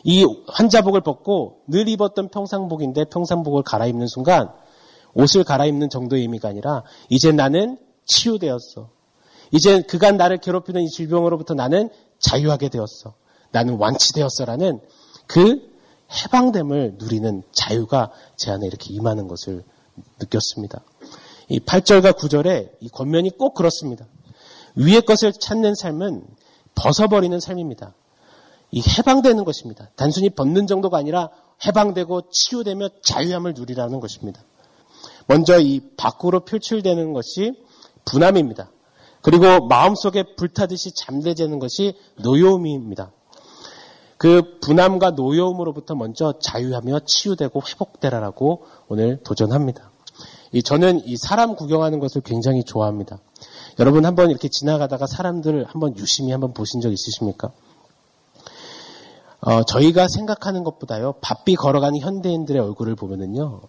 이 0.04 0.24
환자복을 0.46 1.00
벗고 1.00 1.62
늘 1.66 1.88
입었던 1.88 2.28
평상복인데 2.28 3.06
평상복을 3.06 3.64
갈아입는 3.64 4.06
순간 4.06 4.52
옷을 5.14 5.42
갈아입는 5.42 5.90
정도의 5.90 6.22
의미가 6.22 6.48
아니라 6.48 6.84
이제 7.08 7.32
나는 7.32 7.76
치유되었어. 8.04 8.90
이제 9.50 9.82
그간 9.82 10.16
나를 10.16 10.38
괴롭히는 10.38 10.82
이 10.82 10.90
질병으로부터 10.90 11.54
나는 11.54 11.88
자유하게 12.20 12.68
되었어. 12.68 13.14
나는 13.50 13.78
완치되었어라는 13.78 14.80
그 15.26 15.74
해방됨을 16.12 16.96
누리는 16.98 17.42
자유가 17.50 18.10
제 18.36 18.52
안에 18.52 18.66
이렇게 18.66 18.94
임하는 18.94 19.26
것을 19.26 19.64
느꼈습니다. 20.20 20.82
이 21.48 21.60
8절과 21.60 22.16
9절에 22.16 22.70
이 22.80 22.88
권면이 22.88 23.36
꼭 23.38 23.54
그렇습니다. 23.54 24.06
위의 24.76 25.02
것을 25.02 25.32
찾는 25.32 25.74
삶은 25.74 26.24
벗어버리는 26.74 27.38
삶입니다. 27.38 27.94
이 28.70 28.80
해방되는 28.80 29.44
것입니다. 29.44 29.90
단순히 29.94 30.30
벗는 30.30 30.66
정도가 30.66 30.98
아니라 30.98 31.30
해방되고 31.64 32.30
치유되며 32.30 32.88
자유함을 33.02 33.54
누리라는 33.54 34.00
것입니다. 34.00 34.42
먼저 35.26 35.60
이 35.60 35.80
밖으로 35.96 36.40
표출되는 36.40 37.12
것이 37.12 37.52
분함입니다. 38.04 38.70
그리고 39.22 39.66
마음속에 39.66 40.24
불타듯이 40.36 40.92
잠대지는 40.94 41.58
것이 41.58 41.96
노여움입니다. 42.16 43.12
그 44.16 44.58
분함과 44.60 45.12
노여움으로부터 45.12 45.94
먼저 45.94 46.34
자유하며 46.40 47.00
치유되고 47.00 47.62
회복되라라고 47.66 48.64
오늘 48.88 49.20
도전합니다. 49.22 49.90
저는 50.64 51.06
이 51.06 51.16
사람 51.16 51.56
구경하는 51.56 51.98
것을 51.98 52.20
굉장히 52.20 52.62
좋아합니다. 52.62 53.18
여러분 53.80 54.06
한번 54.06 54.30
이렇게 54.30 54.48
지나가다가 54.48 55.06
사람들 55.06 55.64
한번 55.66 55.96
유심히 55.96 56.30
한번 56.30 56.52
보신 56.52 56.80
적 56.80 56.92
있으십니까? 56.92 57.50
어, 59.40 59.62
저희가 59.64 60.06
생각하는 60.08 60.64
것보다요, 60.64 61.16
바삐 61.20 61.56
걸어가는 61.56 61.98
현대인들의 61.98 62.62
얼굴을 62.62 62.94
보면은요, 62.94 63.60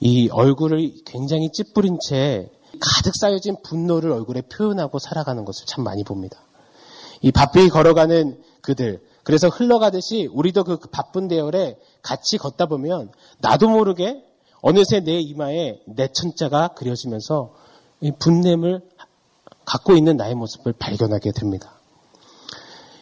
이 0.00 0.28
얼굴을 0.30 0.92
굉장히 1.04 1.50
찌푸린 1.50 1.98
채 2.00 2.48
가득 2.80 3.14
쌓여진 3.16 3.56
분노를 3.64 4.12
얼굴에 4.12 4.42
표현하고 4.42 5.00
살아가는 5.00 5.44
것을 5.44 5.66
참 5.66 5.82
많이 5.82 6.04
봅니다. 6.04 6.38
이 7.22 7.32
바삐 7.32 7.70
걸어가는 7.70 8.40
그들, 8.60 9.02
그래서 9.28 9.48
흘러가듯이 9.48 10.26
우리도 10.32 10.64
그 10.64 10.78
바쁜 10.90 11.28
대열에 11.28 11.76
같이 12.00 12.38
걷다 12.38 12.64
보면 12.64 13.12
나도 13.40 13.68
모르게 13.68 14.24
어느새 14.62 15.00
내 15.00 15.20
이마에 15.20 15.82
내 15.84 16.08
천자가 16.08 16.68
그려지면서 16.68 17.52
이 18.00 18.10
분냄을 18.18 18.80
갖고 19.66 19.92
있는 19.92 20.16
나의 20.16 20.34
모습을 20.34 20.72
발견하게 20.72 21.32
됩니다. 21.32 21.74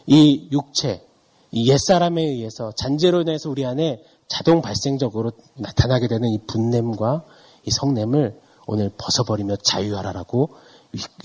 이 0.08 0.48
육체, 0.50 1.06
이 1.52 1.70
옛사람에 1.70 2.20
의해서 2.20 2.72
잔재로 2.72 3.20
인해서 3.20 3.48
우리 3.48 3.64
안에 3.64 4.02
자동 4.26 4.62
발생적으로 4.62 5.30
나타나게 5.54 6.08
되는 6.08 6.28
이 6.28 6.40
분냄과 6.48 7.24
이 7.66 7.70
성냄을 7.70 8.36
오늘 8.66 8.90
벗어버리며 8.98 9.58
자유하라라고 9.62 10.56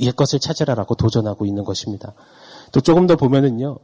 옛 0.02 0.16
것을 0.16 0.40
찾으라라고 0.40 0.94
도전하고 0.94 1.48
있는 1.48 1.64
것입니다. 1.64 2.14
또 2.72 2.82
조금 2.82 3.08
더 3.08 3.16
보면은요, 3.16 3.80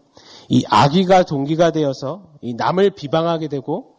이 0.50 0.63
악의가 0.68 1.24
동기가 1.24 1.72
되어서 1.72 2.24
이 2.42 2.54
남을 2.54 2.92
비방하게 2.92 3.48
되고 3.48 3.96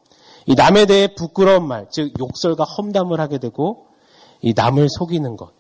이 0.47 0.55
남에 0.55 0.87
대해 0.87 1.15
부끄러운 1.15 1.67
말, 1.67 1.89
즉 1.91 2.13
욕설과 2.19 2.65
험담을 2.65 3.21
하게 3.21 3.39
되고 3.39 3.87
이 4.41 4.55
남을 4.57 4.89
속이는 4.89 5.37
것, 5.37 5.51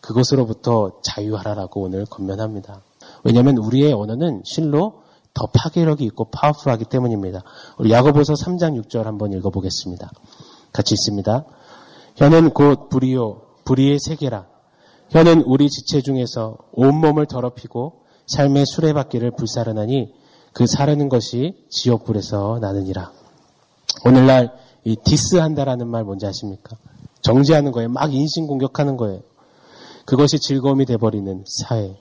그것으로부터 0.00 1.00
자유하라라고 1.02 1.82
오늘 1.82 2.06
건면합니다. 2.06 2.80
왜냐하면 3.24 3.58
우리의 3.58 3.92
언어는 3.92 4.42
실로 4.44 5.02
더 5.34 5.48
파괴력이 5.52 6.02
있고 6.06 6.30
파워풀하기 6.30 6.86
때문입니다. 6.86 7.42
우리 7.78 7.90
야고보서 7.90 8.34
3장 8.34 8.82
6절 8.82 9.04
한번 9.04 9.32
읽어보겠습니다. 9.32 10.10
같이 10.72 10.94
있습니다. 10.94 11.44
혀는 12.16 12.50
곧 12.50 12.88
불이요 12.88 13.42
불의의 13.64 13.98
세계라. 14.00 14.46
혀는 15.10 15.42
우리 15.42 15.68
지체 15.68 16.00
중에서 16.00 16.56
온 16.72 16.94
몸을 16.96 17.26
더럽히고 17.26 18.05
삶의 18.26 18.64
수레바퀴를 18.66 19.32
불사르나니 19.32 20.12
그 20.52 20.66
사르는 20.66 21.08
것이 21.08 21.66
지옥불에서 21.70 22.58
나느니라. 22.60 23.12
오늘날 24.04 24.52
이 24.84 24.96
디스한다라는 25.04 25.88
말 25.88 26.04
뭔지 26.04 26.26
아십니까? 26.26 26.76
정지하는 27.20 27.72
거예요. 27.72 27.88
막 27.88 28.14
인신 28.14 28.46
공격하는 28.46 28.96
거예요. 28.96 29.20
그것이 30.04 30.38
즐거움이 30.38 30.86
돼버리는 30.86 31.44
사회. 31.46 31.96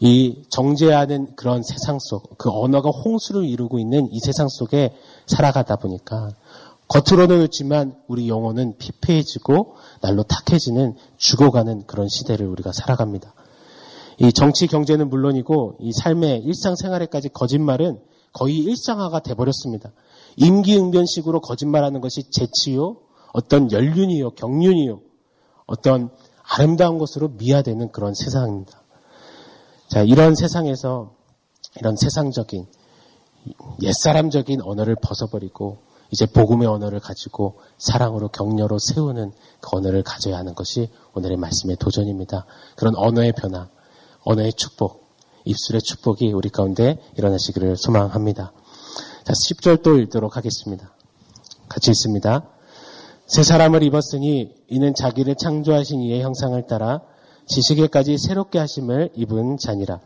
이 0.00 0.42
정죄하는 0.50 1.36
그런 1.36 1.62
세상 1.62 1.98
속, 2.00 2.36
그 2.36 2.50
언어가 2.50 2.90
홍수를 2.90 3.44
이루고 3.44 3.78
있는 3.78 4.08
이 4.10 4.18
세상 4.20 4.48
속에 4.48 4.94
살아가다 5.26 5.76
보니까 5.76 6.30
겉으로는 6.88 7.42
웃지만 7.42 7.94
우리 8.08 8.28
영혼은 8.28 8.76
피폐해지고 8.78 9.76
날로 10.00 10.22
탁해지는 10.24 10.96
죽어가는 11.16 11.86
그런 11.86 12.08
시대를 12.08 12.46
우리가 12.46 12.72
살아갑니다. 12.72 13.32
이 14.18 14.32
정치 14.32 14.66
경제는 14.66 15.08
물론이고 15.08 15.76
이 15.80 15.92
삶의 15.92 16.40
일상생활에까지 16.40 17.30
거짓말은 17.30 18.00
거의 18.32 18.58
일상화가 18.58 19.20
돼버렸습니다. 19.20 19.92
임기응변식으로 20.36 21.40
거짓말하는 21.40 22.00
것이 22.00 22.30
재치요, 22.30 22.96
어떤 23.32 23.70
연륜이요, 23.70 24.30
경륜이요, 24.30 25.00
어떤 25.66 26.10
아름다운 26.42 26.98
것으로 26.98 27.28
미화되는 27.28 27.90
그런 27.92 28.14
세상입니다. 28.14 28.82
자, 29.88 30.02
이런 30.02 30.34
세상에서 30.34 31.14
이런 31.76 31.96
세상적인 31.96 32.66
옛사람적인 33.82 34.62
언어를 34.62 34.96
벗어버리고 35.00 35.78
이제 36.10 36.26
복음의 36.26 36.68
언어를 36.68 37.00
가지고 37.00 37.58
사랑으로 37.78 38.28
격려로 38.28 38.78
세우는 38.78 39.32
그 39.60 39.76
언어를 39.76 40.02
가져야 40.02 40.36
하는 40.36 40.54
것이 40.54 40.90
오늘의 41.14 41.36
말씀의 41.36 41.76
도전입니다. 41.76 42.46
그런 42.76 42.94
언어의 42.96 43.32
변화, 43.32 43.68
언어의 44.24 44.52
축복, 44.54 45.04
입술의 45.44 45.82
축복이 45.82 46.32
우리 46.32 46.48
가운데 46.48 46.98
일어나시기를 47.16 47.76
소망합니다. 47.76 48.52
자, 49.24 49.32
10절 49.32 49.82
또 49.82 49.98
읽도록 49.98 50.36
하겠습니다. 50.36 50.92
같이 51.68 51.90
읽습니다. 51.90 52.48
새 53.26 53.42
사람을 53.42 53.82
입었으니 53.82 54.54
이는 54.68 54.94
자기를 54.94 55.36
창조하신 55.36 56.00
이의 56.02 56.22
형상을 56.22 56.60
따라 56.66 57.00
지식에까지 57.46 58.18
새롭게 58.18 58.58
하심을 58.58 59.10
입은 59.14 59.58
자니라. 59.58 60.00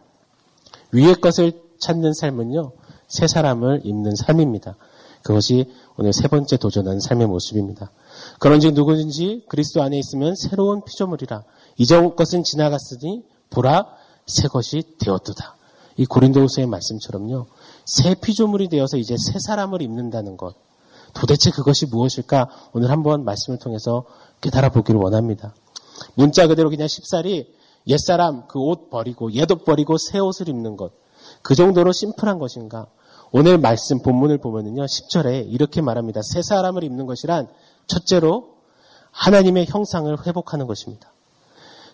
위의 0.93 1.15
것을 1.17 1.53
찾는 1.81 2.15
삶은요, 2.15 2.73
새 3.09 3.27
사람을 3.27 3.83
입는 3.85 4.15
삶입니다. 4.17 4.77
그것이 5.23 5.71
오늘 5.97 6.13
세 6.13 6.29
번째 6.29 6.57
도전하는 6.57 7.01
삶의 7.01 7.27
모습입니다. 7.27 7.91
그런즉 8.39 8.75
누구든지 8.75 9.45
그리스도 9.49 9.83
안에 9.83 9.99
있으면 9.99 10.35
새로운 10.37 10.83
피조물이라. 10.85 11.45
이전 11.77 12.17
것은 12.17 12.45
지나갔으니 12.45 13.25
보라 13.51 13.87
새 14.29 14.47
것이 14.49 14.85
되었도다. 14.99 15.57
이 15.97 16.07
고린도후서의 16.07 16.67
말씀처럼요. 16.69 17.47
새 17.85 18.15
피조물이 18.15 18.69
되어서 18.69 18.97
이제 18.97 19.17
새 19.19 19.39
사람을 19.41 19.83
입는다는 19.83 20.37
것. 20.37 20.55
도대체 21.15 21.51
그것이 21.51 21.87
무엇일까? 21.87 22.49
오늘 22.73 22.91
한번 22.91 23.25
말씀을 23.25 23.59
통해서 23.59 24.05
깨달아 24.41 24.69
보기를 24.69 25.01
원합니다. 25.01 25.55
문자 26.15 26.47
그대로 26.47 26.71
그냥 26.71 26.87
쉽사리 26.87 27.53
옛사람 27.89 28.47
그 28.47 28.61
옷 28.61 28.91
버리고 28.91 29.33
옛옷 29.33 29.65
버리고 29.65 29.97
새 29.99 30.19
옷을 30.19 30.49
입는 30.49 30.77
것. 30.77 30.93
그 31.43 31.55
정도로 31.55 31.93
심플한 31.93 32.39
것인가? 32.39 32.87
오늘 33.31 33.59
말씀 33.59 34.01
본문을 34.01 34.39
보면은요. 34.39 34.85
10절에 34.85 35.47
이렇게 35.51 35.81
말합니다. 35.81 36.21
새 36.23 36.43
사람을 36.43 36.85
입는 36.85 37.07
것이란 37.07 37.49
첫째로 37.87 38.57
하나님의 39.11 39.67
형상을 39.67 40.27
회복하는 40.27 40.67
것입니다. 40.67 41.13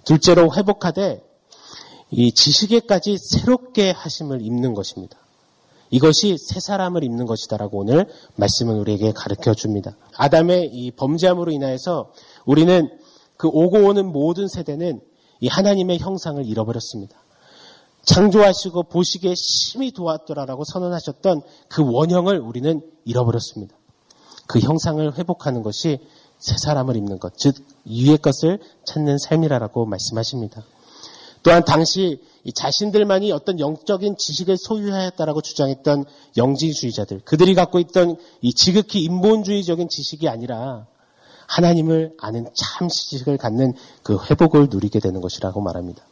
둘째로 0.04 0.54
회복하되 0.54 1.24
이 2.10 2.32
지식에까지 2.32 3.18
새롭게 3.18 3.90
하심을 3.90 4.42
입는 4.42 4.74
것입니다. 4.74 5.18
이것이 5.90 6.36
새 6.38 6.60
사람을 6.60 7.04
입는 7.04 7.26
것이다라고 7.26 7.78
오늘 7.78 8.06
말씀은 8.36 8.76
우리에게 8.78 9.12
가르쳐 9.12 9.54
줍니다. 9.54 9.96
아담의 10.16 10.70
이 10.72 10.90
범죄함으로 10.92 11.52
인하여서 11.52 12.12
우리는 12.46 12.88
그 13.36 13.48
오고 13.48 13.86
오는 13.86 14.06
모든 14.10 14.48
세대는 14.48 15.00
이 15.40 15.48
하나님의 15.48 15.98
형상을 15.98 16.44
잃어버렸습니다. 16.44 17.16
창조하시고 18.04 18.84
보시기에 18.84 19.34
심히 19.36 19.92
도왔더라라고 19.92 20.64
선언하셨던 20.64 21.42
그 21.68 21.82
원형을 21.84 22.38
우리는 22.38 22.82
잃어버렸습니다. 23.04 23.74
그 24.46 24.60
형상을 24.60 25.16
회복하는 25.16 25.62
것이 25.62 26.00
새 26.38 26.56
사람을 26.58 26.96
입는 26.96 27.18
것, 27.18 27.36
즉 27.38 27.54
위의 27.84 28.18
것을 28.18 28.58
찾는 28.84 29.18
삶이라고 29.18 29.86
말씀하십니다. 29.86 30.64
또한 31.44 31.62
당시 31.64 32.20
자신들만이 32.52 33.30
어떤 33.30 33.60
영적인 33.60 34.16
지식을 34.16 34.56
소유하였다라고 34.58 35.42
주장했던 35.42 36.04
영지주의자들, 36.36 37.20
그들이 37.20 37.54
갖고 37.54 37.78
있던 37.78 38.16
이 38.40 38.52
지극히 38.54 39.04
인본주의적인 39.04 39.88
지식이 39.88 40.28
아니라 40.28 40.86
하나님을 41.46 42.14
아는 42.18 42.48
참 42.54 42.88
지식을 42.88 43.36
갖는 43.36 43.74
그 44.02 44.18
회복을 44.18 44.68
누리게 44.70 44.98
되는 45.00 45.20
것이라고 45.20 45.60
말합니다. 45.60 46.02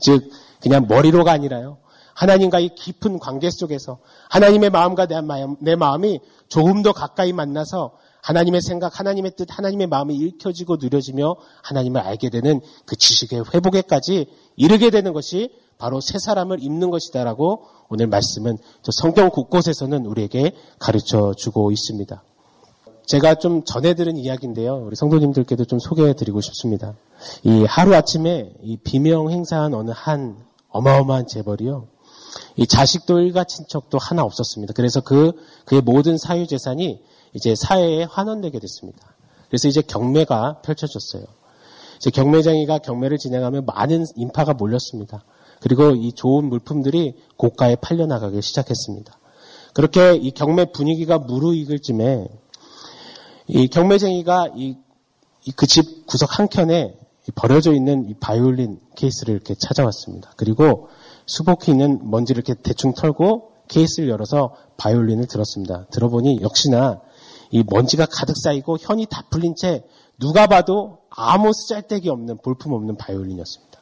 즉 0.00 0.30
그냥 0.60 0.86
머리로가 0.88 1.32
아니라요. 1.32 1.78
하나님과의 2.14 2.74
깊은 2.76 3.18
관계 3.18 3.50
속에서 3.50 3.98
하나님의 4.30 4.70
마음과 4.70 5.06
내, 5.06 5.20
마음, 5.20 5.56
내 5.60 5.74
마음이 5.74 6.20
조금 6.48 6.82
더 6.82 6.92
가까이 6.92 7.32
만나서 7.32 7.98
하나님의 8.22 8.60
생각, 8.62 8.98
하나님의 8.98 9.32
뜻, 9.36 9.46
하나님의 9.50 9.86
마음이 9.86 10.14
읽혀지고 10.14 10.76
누려지며 10.80 11.36
하나님을 11.62 12.00
알게 12.00 12.30
되는 12.30 12.60
그 12.84 12.96
지식의 12.96 13.44
회복에까지 13.54 14.26
이르게 14.56 14.90
되는 14.90 15.12
것이 15.12 15.50
바로 15.78 16.00
새 16.00 16.18
사람을 16.18 16.62
입는 16.62 16.90
것이다라고 16.90 17.64
오늘 17.88 18.08
말씀은 18.08 18.58
성경 18.90 19.30
곳곳에서는 19.30 20.06
우리에게 20.06 20.52
가르쳐 20.78 21.32
주고 21.36 21.70
있습니다. 21.70 22.22
제가 23.06 23.36
좀 23.36 23.64
전해 23.64 23.94
들은 23.94 24.18
이야기인데요. 24.18 24.84
우리 24.84 24.94
성도님들께도 24.94 25.64
좀 25.64 25.78
소개해 25.78 26.12
드리고 26.14 26.42
싶습니다. 26.42 26.94
이 27.42 27.64
하루 27.64 27.94
아침에 27.94 28.52
이 28.62 28.76
비명 28.76 29.30
행사한 29.30 29.72
어느 29.72 29.92
한 29.94 30.36
어마어마한 30.68 31.26
재벌이요. 31.26 31.86
이 32.56 32.66
자식도 32.66 33.20
일가 33.20 33.44
친척도 33.44 33.96
하나 33.98 34.24
없었습니다. 34.24 34.74
그래서 34.74 35.00
그, 35.00 35.32
그의 35.64 35.80
모든 35.80 36.18
사유 36.18 36.46
재산이 36.46 37.00
이제 37.34 37.54
사회에 37.56 38.04
환원되게 38.04 38.58
됐습니다. 38.58 39.14
그래서 39.48 39.68
이제 39.68 39.82
경매가 39.82 40.62
펼쳐졌어요. 40.62 41.24
이제 41.96 42.10
경매장이가 42.10 42.78
경매를 42.78 43.18
진행하면 43.18 43.66
많은 43.66 44.04
인파가 44.16 44.54
몰렸습니다. 44.54 45.24
그리고 45.60 45.90
이 45.90 46.12
좋은 46.12 46.44
물품들이 46.44 47.14
고가에 47.36 47.76
팔려 47.76 48.06
나가기 48.06 48.40
시작했습니다. 48.42 49.18
그렇게 49.74 50.14
이 50.14 50.30
경매 50.30 50.66
분위기가 50.72 51.18
무르익을 51.18 51.80
쯤에 51.80 52.28
이 53.48 53.68
경매쟁이가 53.68 54.48
이 54.56 54.76
그 55.56 55.66
집 55.66 56.06
구석 56.06 56.38
한켠에 56.38 56.94
버려져 57.34 57.72
있는 57.72 58.08
이 58.08 58.14
바이올린 58.14 58.80
케이스를 58.96 59.34
이렇게 59.34 59.54
찾아왔습니다. 59.54 60.32
그리고 60.36 60.88
수복히 61.26 61.72
있는 61.72 62.10
먼지를 62.10 62.42
이렇게 62.46 62.60
대충 62.62 62.92
털고 62.94 63.52
케이스를 63.68 64.08
열어서 64.08 64.54
바이올린을 64.76 65.26
들었습니다. 65.26 65.86
들어보니 65.90 66.40
역시나 66.42 67.00
이 67.50 67.64
먼지가 67.68 68.06
가득 68.06 68.36
쌓이고 68.36 68.76
현이 68.78 69.06
다 69.06 69.24
풀린 69.30 69.54
채 69.56 69.84
누가 70.18 70.46
봐도 70.46 70.98
아무 71.10 71.52
쓰잘데기 71.52 72.08
없는 72.08 72.38
볼품 72.38 72.72
없는 72.72 72.96
바이올린이었습니다. 72.96 73.78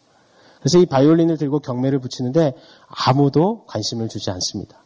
그래서 0.60 0.78
이 0.78 0.86
바이올린을 0.86 1.36
들고 1.36 1.60
경매를 1.60 1.98
붙이는데 1.98 2.54
아무도 2.88 3.64
관심을 3.66 4.08
주지 4.08 4.30
않습니다. 4.30 4.78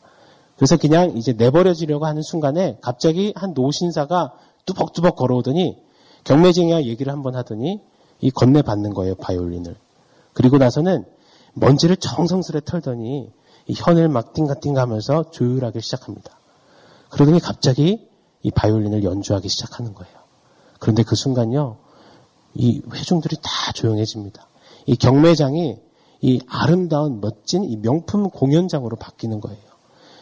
그래서 0.57 0.77
그냥 0.77 1.17
이제 1.17 1.33
내버려지려고 1.33 2.05
하는 2.07 2.23
순간에 2.23 2.77
갑자기 2.83 3.33
한 3.35 3.55
노신사가 3.55 4.33
뚜벅뚜벅 4.67 5.17
걸어오더니 5.17 5.79
경매쟁이와 6.25 6.85
얘기를 6.85 7.13
한번 7.13 7.35
하더니 7.35 7.81
이 8.21 8.31
건네 8.31 8.63
받는 8.63 8.93
거예요, 8.93 9.15
바이올린을. 9.15 9.75
그리고 10.35 10.59
나서는 10.59 11.07
먼지를 11.55 11.97
정성스레 11.97 12.61
털더니 12.67 13.33
이 13.67 13.75
현을 13.75 14.09
막 14.09 14.35
띵가띵가 14.35 14.83
하면서 14.83 15.31
조율하기 15.31 15.81
시작합니다. 15.81 16.39
그러더니 17.09 17.41
갑자기 17.41 18.07
이 18.43 18.51
바이올린을 18.51 19.05
연주하기 19.05 19.49
시작하는 19.49 19.95
거예요. 19.95 20.15
그런데 20.79 21.03
그 21.03 21.15
순간요, 21.15 21.77
이 22.55 22.83
회중들이 22.93 23.37
다 23.43 23.73
조용해집니다. 23.75 24.47
이 24.87 24.97
경매장이 24.97 25.79
이 26.23 26.41
아름다운 26.49 27.21
멋진 27.21 27.65
이 27.65 27.77
명품 27.77 28.31
공연장으로 28.31 28.97
바뀌는 28.97 29.41
거예요. 29.41 29.61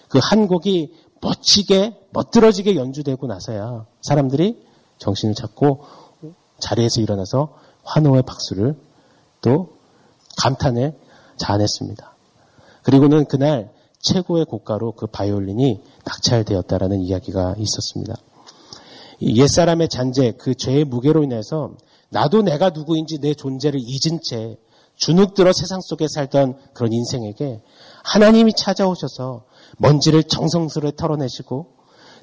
그 0.09 0.19
한 0.19 0.47
곡이 0.47 0.95
멋지게 1.21 2.09
멋들어지게 2.11 2.77
연주되고 2.77 3.27
나서야 3.27 3.87
사람들이 4.03 4.65
정신을 4.99 5.35
찾고 5.35 5.85
자리에서 6.61 7.01
일어나서 7.01 7.55
환호의 7.85 8.23
박수를 8.23 8.77
또 9.41 9.71
감탄을 10.39 10.97
자아냈습니다. 11.37 12.15
그리고는 12.83 13.27
그날 13.27 13.71
최고의 14.01 14.45
고가로 14.45 14.93
그 14.93 15.07
바이올린이 15.07 15.81
낙찰되었다라는 16.05 17.01
이야기가 17.01 17.55
있었습니다. 17.59 18.15
옛사람의 19.21 19.89
잔재, 19.89 20.33
그 20.39 20.55
죄의 20.55 20.85
무게로 20.85 21.25
인해서 21.25 21.73
나도 22.11 22.43
내가 22.43 22.71
누구인지 22.71 23.19
내 23.21 23.35
존재를 23.35 23.81
잊은 23.83 24.21
채 24.23 24.57
주눅들어 24.97 25.53
세상 25.53 25.81
속에 25.81 26.07
살던 26.09 26.57
그런 26.75 26.93
인생에게 26.93 27.63
하나님이 28.05 28.53
찾아오셔서 28.57 29.45
먼지를 29.79 30.25
정성스레 30.25 30.93
털어내시고 30.97 31.79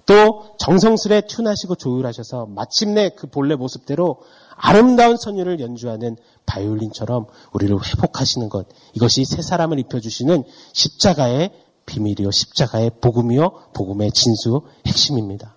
또 0.05 0.55
정성스레 0.59 1.21
튠하시고 1.21 1.79
조율하셔서 1.79 2.47
마침내 2.47 3.09
그 3.09 3.27
본래 3.27 3.55
모습대로 3.55 4.17
아름다운 4.55 5.17
선율을 5.17 5.59
연주하는 5.59 6.15
바이올린처럼 6.45 7.25
우리를 7.53 7.75
회복하시는 7.75 8.49
것. 8.49 8.67
이것이 8.93 9.25
새 9.25 9.41
사람을 9.41 9.79
입혀주시는 9.79 10.43
십자가의 10.73 11.51
비밀이요. 11.85 12.31
십자가의 12.31 12.91
복음이요. 13.01 13.71
복음의 13.73 14.11
진수 14.11 14.61
핵심입니다. 14.87 15.55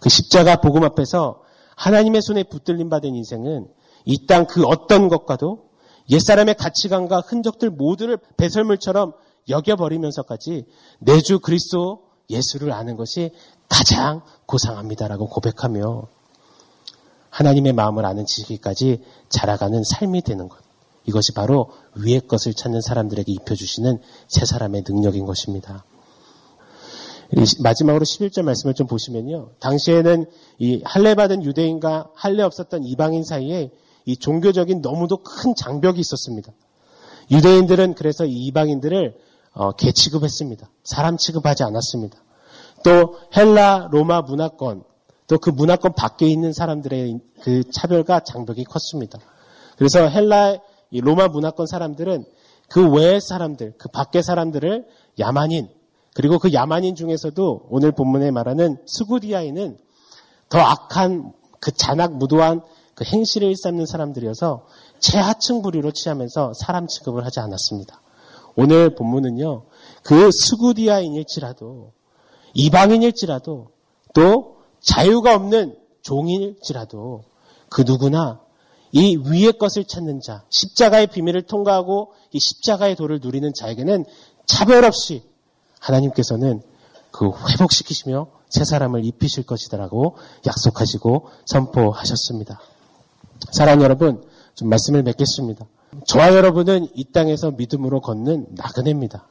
그 0.00 0.08
십자가 0.08 0.56
복음 0.60 0.84
앞에서 0.84 1.42
하나님의 1.76 2.22
손에 2.22 2.42
붙들림 2.44 2.88
받은 2.88 3.14
인생은 3.14 3.68
이 4.06 4.26
땅 4.26 4.46
그 4.46 4.64
어떤 4.64 5.08
것과도 5.08 5.66
옛사람의 6.10 6.54
가치관과 6.54 7.20
흔적들 7.26 7.70
모두를 7.70 8.18
배설물처럼 8.36 9.12
여겨버리면서까지 9.48 10.66
내주 11.00 11.40
그리스도 11.40 12.02
예수를 12.30 12.72
아는 12.72 12.96
것이 12.96 13.32
가장 13.68 14.22
고상합니다라고 14.46 15.28
고백하며 15.28 16.08
하나님의 17.30 17.72
마음을 17.72 18.04
아는 18.06 18.24
지식까지 18.24 19.02
자라가는 19.28 19.82
삶이 19.84 20.22
되는 20.22 20.48
것. 20.48 20.65
이것이 21.06 21.32
바로 21.32 21.70
위의 21.94 22.20
것을 22.20 22.54
찾는 22.54 22.80
사람들에게 22.80 23.32
입혀주시는 23.32 24.00
새 24.28 24.44
사람의 24.44 24.84
능력인 24.86 25.24
것입니다. 25.24 25.84
마지막으로 27.60 28.04
11절 28.04 28.42
말씀을 28.42 28.74
좀 28.74 28.86
보시면요. 28.86 29.50
당시에는 29.58 30.26
이 30.58 30.82
할례 30.84 31.14
받은 31.14 31.42
유대인과 31.42 32.10
할례 32.14 32.42
없었던 32.42 32.84
이방인 32.84 33.24
사이에 33.24 33.70
이 34.04 34.16
종교적인 34.16 34.80
너무도 34.80 35.18
큰 35.18 35.54
장벽이 35.56 35.98
있었습니다. 35.98 36.52
유대인들은 37.30 37.94
그래서 37.94 38.24
이 38.24 38.46
이방인들을 38.46 39.16
어, 39.54 39.72
개 39.72 39.90
취급했습니다. 39.90 40.68
사람 40.84 41.16
취급하지 41.16 41.64
않았습니다. 41.64 42.16
또 42.84 43.16
헬라 43.36 43.88
로마 43.90 44.22
문화권 44.22 44.84
또 45.26 45.38
그 45.38 45.50
문화권 45.50 45.94
밖에 45.94 46.28
있는 46.28 46.52
사람들의 46.52 47.18
그 47.42 47.62
차별과 47.70 48.20
장벽이 48.20 48.64
컸습니다. 48.64 49.18
그래서 49.76 50.06
헬라 50.08 50.58
로마 50.92 51.28
문화권 51.28 51.66
사람들은 51.66 52.24
그 52.68 52.90
외의 52.90 53.20
사람들, 53.20 53.74
그 53.78 53.88
밖의 53.88 54.22
사람들을 54.22 54.86
야만인, 55.18 55.68
그리고 56.14 56.38
그 56.38 56.52
야만인 56.52 56.94
중에서도 56.94 57.66
오늘 57.68 57.92
본문에 57.92 58.30
말하는 58.30 58.78
스구디아인은 58.86 59.78
더 60.48 60.58
악한 60.58 61.32
그 61.60 61.72
잔악 61.72 62.14
무도한 62.14 62.62
그 62.94 63.04
행실을 63.04 63.48
일삼는 63.48 63.84
사람들이어서 63.86 64.66
최하층 64.98 65.60
부류로 65.60 65.92
취하면서 65.92 66.54
사람 66.54 66.86
취급을 66.86 67.24
하지 67.26 67.40
않았습니다. 67.40 68.00
오늘 68.56 68.94
본문은요, 68.94 69.64
그 70.02 70.30
스구디아인일지라도 70.32 71.92
이방인일지라도 72.54 73.68
또 74.14 74.56
자유가 74.80 75.34
없는 75.34 75.76
종일지라도 76.00 77.24
그 77.68 77.82
누구나 77.82 78.40
이 78.92 79.16
위의 79.16 79.58
것을 79.58 79.84
찾는 79.84 80.20
자, 80.20 80.44
십자가의 80.50 81.08
비밀을 81.08 81.42
통과하고 81.42 82.12
이 82.32 82.40
십자가의 82.40 82.96
도를 82.96 83.20
누리는 83.22 83.52
자에게는 83.54 84.04
차별 84.46 84.84
없이 84.84 85.22
하나님께서는 85.80 86.62
그 87.10 87.30
회복시키시며 87.30 88.28
새 88.48 88.64
사람을 88.64 89.04
입히실 89.04 89.44
것이다라고 89.44 90.16
약속하시고 90.46 91.28
선포하셨습니다. 91.46 92.60
사랑 93.52 93.82
여러분, 93.82 94.24
좀 94.54 94.68
말씀을 94.68 95.02
맺겠습니다. 95.02 95.66
저와 96.06 96.34
여러분은 96.34 96.88
이 96.94 97.04
땅에서 97.04 97.50
믿음으로 97.52 98.00
걷는 98.00 98.48
나그네입니다. 98.50 99.26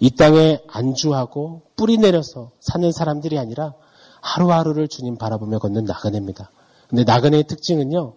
이 0.00 0.10
땅에 0.10 0.60
안주하고 0.68 1.62
뿌리 1.76 1.98
내려서 1.98 2.52
사는 2.60 2.90
사람들이 2.92 3.38
아니라 3.38 3.74
하루하루를 4.20 4.88
주님 4.88 5.16
바라보며 5.16 5.58
걷는 5.58 5.84
나그네입니다. 5.84 6.50
근데 6.88 7.04
나그네의 7.04 7.44
특징은요, 7.44 8.14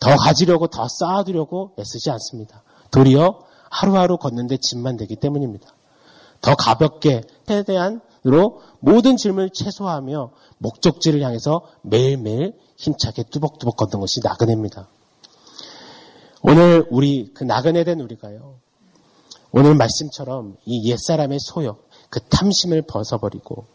더 0.00 0.16
가지려고 0.16 0.66
더 0.66 0.88
쌓아두려고 0.88 1.72
애쓰지 1.78 2.10
않습니다. 2.10 2.62
도리어 2.90 3.40
하루하루 3.70 4.16
걷는데 4.16 4.56
짐만 4.56 4.96
되기 4.96 5.14
때문입니다. 5.14 5.72
더 6.40 6.54
가볍게 6.54 7.22
최대한으로 7.46 8.62
모든 8.80 9.16
짐을 9.16 9.50
최소화하며 9.50 10.32
목적지를 10.58 11.22
향해서 11.22 11.66
매일매일 11.82 12.58
힘차게 12.76 13.24
뚜벅뚜벅 13.24 13.76
걷는 13.76 14.00
것이 14.00 14.20
나그네입니다. 14.24 14.88
오늘 16.42 16.86
우리 16.90 17.30
그 17.34 17.44
나그네 17.44 17.84
된 17.84 18.00
우리가요. 18.00 18.56
오늘 19.52 19.74
말씀처럼 19.74 20.56
이 20.64 20.90
옛사람의 20.90 21.38
소욕, 21.40 21.88
그 22.08 22.20
탐심을 22.20 22.82
벗어버리고 22.82 23.66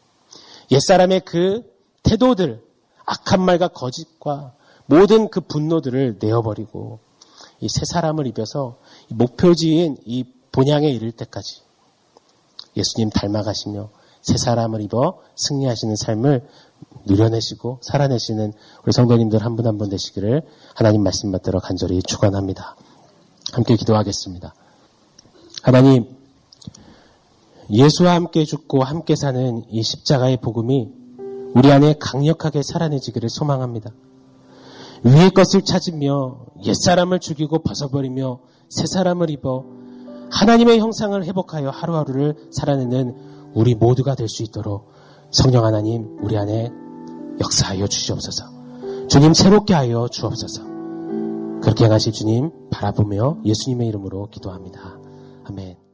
옛사람의 0.72 1.22
그 1.22 1.62
태도들, 2.02 2.64
악한 3.06 3.42
말과 3.42 3.68
거짓과 3.68 4.54
모든 4.88 5.30
그 5.30 5.42
분노들을 5.42 6.18
내어버리고 6.22 7.00
이 7.62 7.68
새 7.70 7.82
사람을 7.86 8.28
입혀서 8.28 8.78
목표지인 9.10 9.98
이 10.06 10.26
본향에 10.52 10.90
이를 10.90 11.12
때까지 11.12 11.62
예수님 12.78 13.10
닮아가시며 13.10 13.90
새 14.22 14.38
사람을 14.38 14.82
입어 14.82 15.20
승리하시는 15.36 15.96
삶을 15.96 16.48
누려내시고 17.06 17.80
살아내시는 17.82 18.54
우리 18.84 18.92
성도님들 18.92 19.44
한 19.44 19.56
분 19.56 19.66
한분 19.68 19.90
되시기를 19.90 20.42
하나님 20.76 21.04
말씀 21.04 21.32
받들어 21.32 21.60
간절히 21.60 22.02
축원합니다. 22.04 22.76
함께 23.54 23.76
기도하겠습니다. 23.76 24.54
하나님 25.64 26.06
예수와 27.70 28.14
함께 28.14 28.44
죽고 28.46 28.84
함께 28.84 29.16
사는 29.16 29.64
이 29.70 29.82
십자가의 29.82 30.38
복음이 30.38 30.90
우리 31.56 31.72
안에 31.72 31.96
강력하게 32.00 32.62
살아내지기를 32.64 33.30
소망합니다. 33.30 33.92
위의 35.06 35.30
것을 35.30 35.62
찾으며 35.62 36.38
옛사람을 36.66 37.20
죽이고 37.20 37.60
벗어버리며 37.60 38.40
새 38.70 38.88
사람을 38.88 39.30
입어 39.30 39.64
하나님의 40.32 40.80
형상을 40.80 41.24
회복하여 41.24 41.70
하루하루를 41.70 42.50
살아내는 42.52 43.16
우리 43.54 43.76
모두가 43.76 44.16
될 44.16 44.28
수 44.28 44.42
있도록 44.44 44.90
성령 45.32 45.64
하나님 45.64 46.18
우리 46.22 46.38
안에 46.38 46.72
역사하여 47.40 47.88
주시옵소서. 47.88 48.46
주님 49.08 49.34
새롭게 49.34 49.74
하여 49.76 50.08
주옵소서. 50.08 50.64
그렇게 51.62 51.86
행하실 51.86 52.12
주님 52.12 52.52
바라보며 52.72 53.38
예수님의 53.46 53.88
이름으로 53.90 54.28
기도합니다. 54.32 54.98
아멘. 55.46 55.85